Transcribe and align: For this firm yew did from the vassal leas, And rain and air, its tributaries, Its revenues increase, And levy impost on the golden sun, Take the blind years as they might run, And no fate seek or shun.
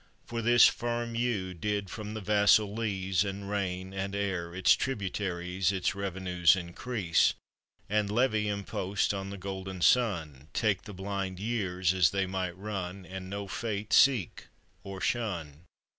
For 0.25 0.41
this 0.41 0.65
firm 0.65 1.13
yew 1.13 1.53
did 1.53 1.91
from 1.91 2.15
the 2.15 2.21
vassal 2.21 2.73
leas, 2.73 3.23
And 3.23 3.47
rain 3.47 3.93
and 3.93 4.15
air, 4.15 4.51
its 4.55 4.75
tributaries, 4.75 5.71
Its 5.71 5.93
revenues 5.93 6.55
increase, 6.55 7.35
And 7.87 8.09
levy 8.09 8.49
impost 8.49 9.13
on 9.13 9.29
the 9.29 9.37
golden 9.37 9.81
sun, 9.81 10.47
Take 10.53 10.85
the 10.85 10.95
blind 10.95 11.39
years 11.39 11.93
as 11.93 12.09
they 12.09 12.25
might 12.25 12.57
run, 12.57 13.05
And 13.05 13.29
no 13.29 13.47
fate 13.47 13.93
seek 13.93 14.47
or 14.81 15.01
shun. 15.01 15.65